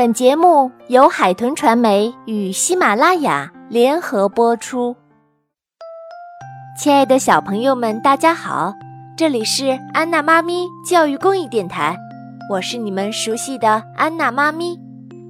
[0.00, 4.96] 本节目由海豚传媒与喜马拉雅联合播出。
[6.74, 8.72] 亲爱的小朋友们，大家好，
[9.14, 11.94] 这里是安娜妈咪教育公益电台，
[12.48, 14.74] 我是你们熟悉的安娜妈咪。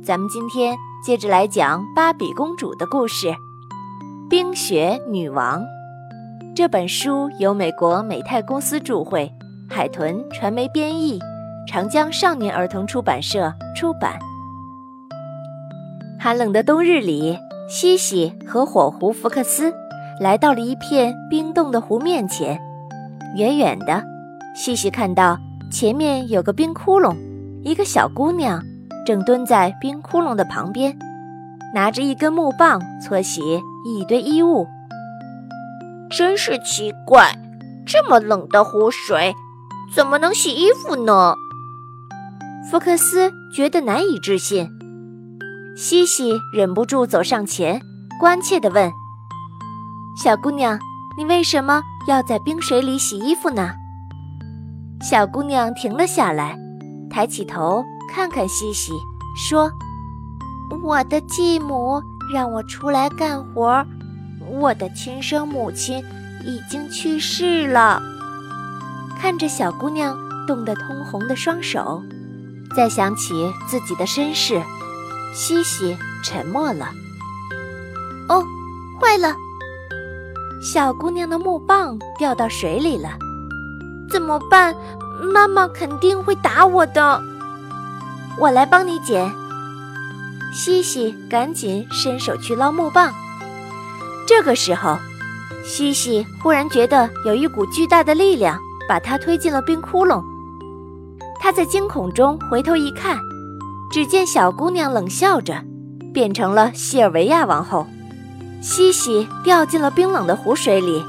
[0.05, 3.27] 咱们今天接着来讲芭比公主的故事，
[4.31, 5.61] 《冰雪女王》。
[6.55, 9.29] 这本书由美国美泰公司著会，
[9.69, 11.19] 海豚传媒编译，
[11.67, 14.17] 长江少年儿童出版社出版。
[16.23, 19.73] 寒冷的冬日里，西西和火狐福克斯
[20.21, 22.61] 来到了一片冰冻的湖面前。
[23.37, 24.05] 远远的，
[24.55, 25.39] 西西看到
[25.73, 27.17] 前面有个冰窟窿，
[27.65, 28.63] 一个小姑娘
[29.07, 30.95] 正蹲在冰窟窿的旁边，
[31.75, 33.41] 拿着一根木棒搓洗
[33.87, 34.67] 一堆衣物。
[36.11, 37.35] 真是奇怪，
[37.87, 39.35] 这么冷的湖水，
[39.95, 41.35] 怎么能洗衣服呢？
[42.71, 44.71] 福克斯觉得难以置信。
[45.77, 47.81] 西西忍不住走上前，
[48.19, 48.93] 关切地问
[50.17, 50.79] ：“小姑娘，
[51.17, 53.73] 你为什么要在冰水里洗衣服呢？”
[55.01, 56.59] 小姑娘停了下来，
[57.09, 58.93] 抬起头看看西西，
[59.49, 59.71] 说
[60.85, 62.03] ：“我的继母
[62.33, 63.85] 让我出来干活。”
[64.53, 66.03] 我的亲生母亲
[66.45, 68.03] 已经去世了。
[69.17, 72.03] 看着小姑娘冻得通红的双手，
[72.75, 73.33] 再想起
[73.69, 74.61] 自己的身世，
[75.33, 76.89] 西西沉默了。
[78.29, 78.45] 哦，
[79.01, 79.35] 坏了！
[80.63, 83.11] 小姑娘的木棒掉到水里了，
[84.11, 84.75] 怎么办？
[85.33, 87.23] 妈妈肯定会打我的。
[88.39, 89.31] 我来帮你捡。
[90.53, 93.13] 西西赶紧伸手去捞木棒。
[94.27, 94.99] 这个时候，
[95.65, 98.59] 西西忽然觉得有一股巨大的力量
[98.89, 100.23] 把他推进了冰窟窿。
[101.39, 103.19] 他在惊恐中回头一看，
[103.91, 105.65] 只见小姑娘冷笑着，
[106.15, 107.87] 变成了西尔维亚王后。
[108.63, 111.05] 西西掉进了冰冷的湖水里，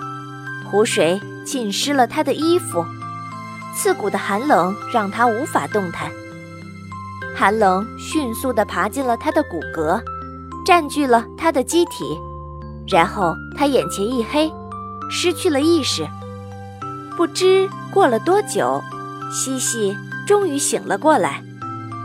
[0.69, 2.83] 湖水浸湿了她的衣服，
[3.75, 6.09] 刺骨的寒冷让她无法动弹。
[7.35, 10.01] 寒冷迅速地爬进了她的骨骼，
[10.65, 12.17] 占据了她的机体。
[12.87, 14.51] 然后他眼前一黑，
[15.09, 16.05] 失去了意识。
[17.15, 18.81] 不知过了多久，
[19.31, 19.95] 西西
[20.27, 21.43] 终于醒了过来。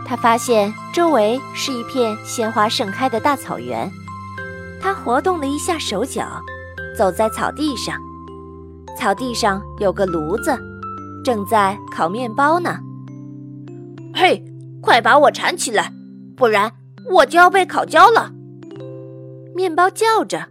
[0.07, 3.91] 他发现周围是一片鲜花盛开的大草原。
[4.79, 6.41] 他活动了一下手脚，
[6.97, 7.99] 走在草地上。
[8.97, 10.57] 草地上有个炉子，
[11.25, 12.79] 正在烤面包呢。
[14.15, 14.41] 嘿，
[14.81, 15.91] 快把我缠起来，
[16.37, 16.71] 不然
[17.11, 18.31] 我就要被烤焦了！
[19.53, 20.47] 面包叫着。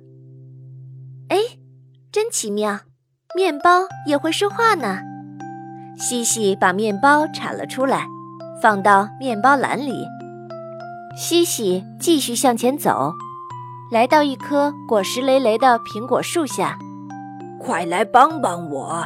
[1.28, 1.38] 哎，
[2.12, 2.80] 真奇妙，
[3.34, 4.98] 面包也会说话呢。
[5.96, 8.06] 西西把面包铲了出来，
[8.60, 10.06] 放到面包篮里。
[11.16, 13.12] 西西继续向前走，
[13.90, 16.76] 来到一棵果实累累的苹果树下。
[17.58, 19.04] 快来帮帮我，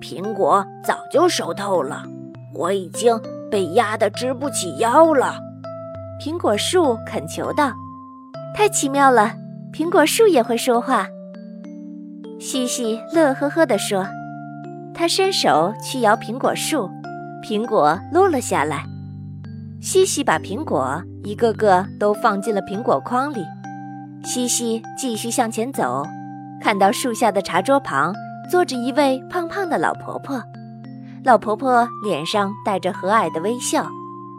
[0.00, 2.02] 苹果早就熟透了，
[2.54, 5.34] 我已经被压得直不起腰了。
[6.18, 7.72] 苹果树恳求道
[8.56, 9.32] ：“太奇妙了，
[9.72, 11.06] 苹果树也会说话。”
[12.40, 14.06] 西西乐呵呵地说
[14.94, 16.90] ：“他伸手去摇苹果树，
[17.42, 18.84] 苹果落了下来。
[19.80, 23.44] 西西把苹果一个个都放进了苹果筐里。
[24.22, 26.04] 西西继续向前走，
[26.60, 28.14] 看到树下的茶桌旁
[28.50, 30.42] 坐着一位胖胖的老婆婆。
[31.24, 33.86] 老婆婆脸上带着和蔼的微笑，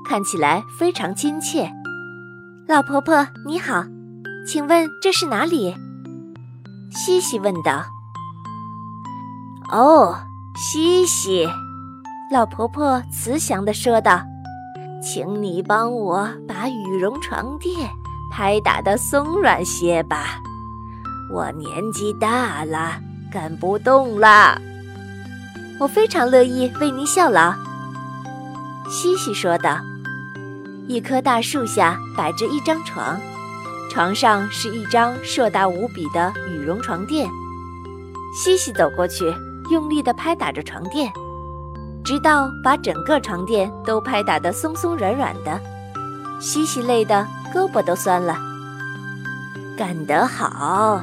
[0.08, 1.72] 看起来非常亲切。
[2.68, 3.84] 老婆婆你好，
[4.48, 5.76] 请问这是哪里？”
[6.92, 7.84] 西西问道。
[9.72, 10.16] “哦，
[10.56, 11.48] 西西，
[12.31, 14.22] 老婆婆慈祥地说道，
[15.03, 17.90] 请你帮我把羽绒床垫
[18.31, 20.40] 拍打得松软些吧。
[21.30, 22.97] 我年纪大了，
[23.30, 24.58] 干不动了。
[25.78, 27.53] 我非常乐意为您效劳。”
[28.90, 29.78] 西西说道。
[30.88, 33.20] 一棵大树下摆着一张床。
[33.90, 37.29] 床上是一张硕大无比的羽绒床垫，
[38.34, 39.26] 西西走过去，
[39.70, 41.11] 用力地拍打着床垫，
[42.03, 45.59] 直到把整个床垫都拍打得松松软软的。
[46.40, 48.38] 西西累得胳膊都酸了。
[49.78, 51.02] 干得好，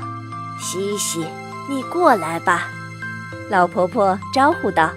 [0.60, 1.26] 西西，
[1.68, 2.68] 你过来吧。
[3.50, 4.90] 老婆婆招呼道。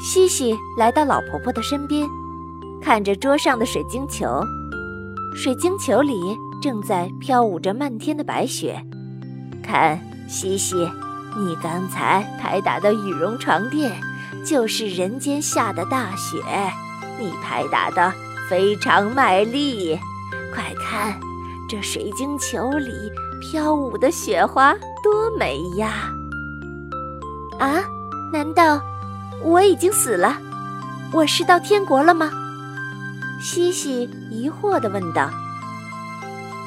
[0.00, 2.08] 西西来到老婆婆的身边，
[2.80, 4.42] 看着桌上的水晶球，
[5.34, 6.14] 水晶球里。
[6.60, 8.84] 正在飘舞着漫天的白雪，
[9.62, 9.96] 看
[10.28, 10.74] 西西，
[11.36, 13.92] 你刚才拍打的羽绒床垫
[14.48, 16.38] 就是人间下的大雪，
[17.20, 18.10] 你拍打的
[18.48, 19.94] 非常卖力，
[20.54, 21.20] 快看，
[21.68, 22.90] 这水晶球里
[23.42, 24.72] 飘舞的雪花
[25.02, 26.10] 多美呀！
[27.58, 27.84] 啊，
[28.32, 28.80] 难道
[29.42, 30.38] 我已经死了？
[31.12, 32.30] 我是到天国了吗？
[33.42, 35.30] 西西疑惑地问道。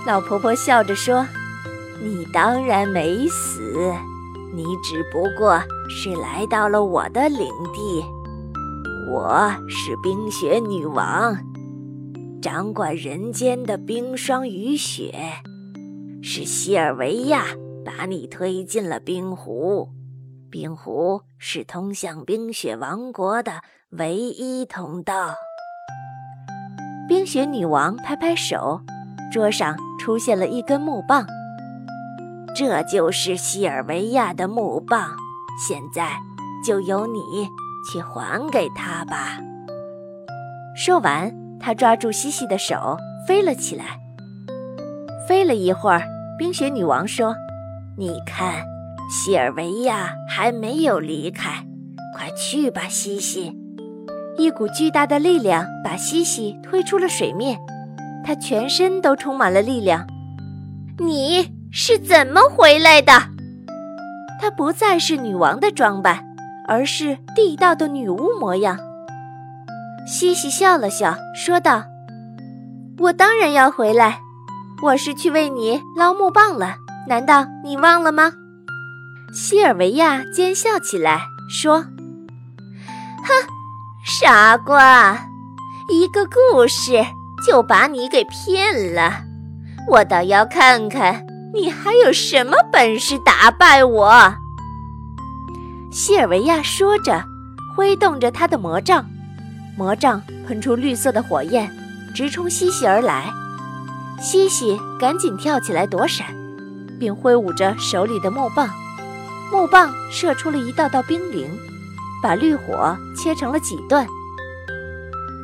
[0.06, 1.26] 老婆婆笑着说
[2.00, 3.92] ：“你当然没死，
[4.54, 5.60] 你只不过
[5.90, 8.04] 是来到了我的领地。
[9.10, 11.38] 我是冰雪女王，
[12.42, 15.14] 掌管人间的冰霜雨雪。
[16.22, 17.46] 是西尔维亚
[17.84, 19.90] 把你推进了冰湖，
[20.50, 23.62] 冰湖是通向冰雪王国的
[23.92, 25.34] 唯一通道。”
[27.08, 28.82] 冰雪女王拍拍手，
[29.32, 29.76] 桌上。
[30.02, 31.24] 出现了一根木棒，
[32.56, 35.04] 这就是西尔维亚的木棒，
[35.68, 36.20] 现在
[36.66, 37.20] 就由你
[37.92, 39.40] 去还给他吧。
[40.76, 43.98] 说完，他抓住西西的手飞了起来。
[45.28, 46.04] 飞了一会儿，
[46.38, 47.34] 冰雪女王说
[47.98, 48.64] ：“你看，
[49.10, 51.66] 西尔维亚还没有离开，
[52.16, 53.58] 快去吧，西西。”
[54.38, 57.58] 一股巨大的力量把西西推出了水面。
[58.24, 60.06] 他全身都充满了力量。
[61.00, 63.14] 你是怎么回来的？
[64.40, 66.24] 她不再是女王的装扮，
[66.68, 68.78] 而是地道的女巫模样。
[70.06, 71.84] 西西笑了笑，说道
[73.00, 74.20] ：“我当然要回来，
[74.84, 76.76] 我是去为你捞木棒了。
[77.08, 78.34] 难道你忘了吗？”
[79.34, 81.86] 西尔维亚奸笑起来，说
[83.24, 83.34] ：“哼，
[84.04, 85.18] 傻瓜，
[85.90, 87.04] 一个故事。”
[87.44, 89.24] 就把你给骗了，
[89.90, 94.34] 我倒要看看你还有什么本事打败我。
[95.92, 97.24] 西尔维亚说着，
[97.76, 99.06] 挥动着他的魔杖，
[99.78, 101.70] 魔杖喷出绿色的火焰，
[102.16, 103.32] 直冲西西而来。
[104.20, 106.28] 西西赶紧跳起来躲闪，
[107.00, 108.70] 并挥舞着手里的木棒，
[109.52, 111.50] 木棒射出了一道道冰凌，
[112.24, 114.08] 把绿火切成了几段。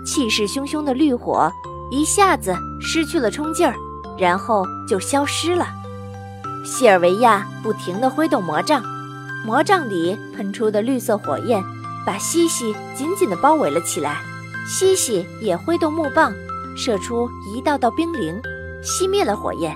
[0.06, 1.52] 气势汹汹的绿火。
[1.90, 3.74] 一下子失去了冲劲儿，
[4.20, 5.70] 然后就消失了。
[6.70, 8.84] 西尔维亚不停地挥动魔杖，
[9.46, 11.64] 魔杖里喷出的绿色火焰
[12.06, 14.18] 把西西紧紧地包围了起来。
[14.68, 16.34] 西西也挥动木棒，
[16.76, 18.38] 射出一道道冰凌，
[18.84, 19.74] 熄灭了火焰。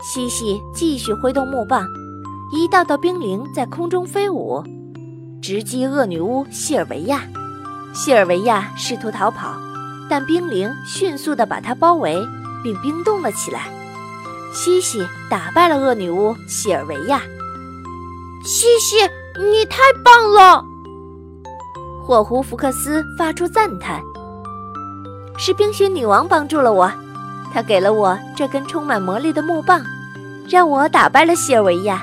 [0.00, 1.84] 西西继续挥动木棒，
[2.52, 4.62] 一道道冰凌在空中飞舞，
[5.42, 7.22] 直击恶女巫西尔维亚。
[7.92, 9.58] 西尔维亚试图逃跑。
[10.10, 12.24] 但冰凌迅速地把它包围，
[12.62, 13.68] 并冰冻了起来。
[14.52, 17.22] 西西打败了恶女巫西尔维亚。
[18.44, 18.96] 西西，
[19.38, 20.64] 你太棒了！
[22.02, 24.02] 火狐福克斯发出赞叹。
[25.36, 26.90] 是冰雪女王帮助了我，
[27.52, 29.84] 她给了我这根充满魔力的木棒，
[30.48, 32.02] 让我打败了西尔维亚。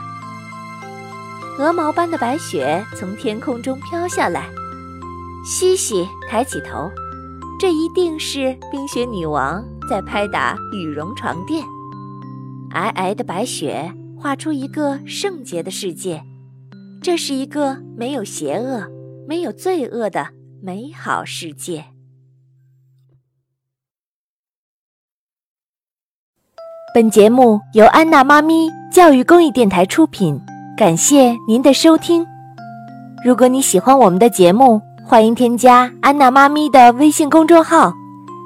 [1.58, 4.50] 鹅毛般的白雪从天空中飘下来，
[5.44, 6.92] 西西抬起头。
[7.58, 11.66] 这一定是冰雪女王在拍打羽绒床垫。
[12.76, 13.90] 皑皑的白雪
[14.20, 16.22] 画出一个圣洁的世界，
[17.02, 18.86] 这是一个没有邪恶、
[19.26, 20.28] 没有罪恶的
[20.62, 21.86] 美好世界。
[26.94, 30.38] 本节目由安娜妈咪教育公益电台出品，
[30.76, 32.26] 感谢您的收听。
[33.24, 37.94] 如果你喜欢我们的节目，欢迎添加安娜妈咪的微信公众号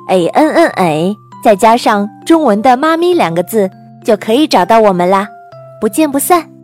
[0.07, 3.71] ，a n n a，再加上中文的“妈咪”两个字，
[4.09, 5.29] 就可以找到我们啦！
[5.79, 6.58] 不见不散。